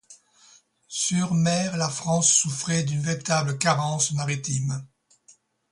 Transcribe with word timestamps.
Sur 0.87 1.35
mer, 1.35 1.77
la 1.77 1.87
France 1.87 2.33
souffrait 2.33 2.81
d'une 2.81 3.03
véritable 3.03 3.59
carence 3.59 4.13
maritime. 4.13 4.83